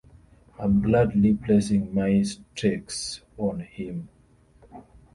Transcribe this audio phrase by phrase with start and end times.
[0.57, 4.09] I'm gladly placing my stakes on him.